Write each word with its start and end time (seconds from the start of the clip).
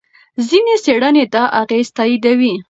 ځینې 0.47 0.75
څېړنې 0.83 1.23
دا 1.33 1.43
اغېز 1.61 1.87
تاییدوي. 1.97 2.53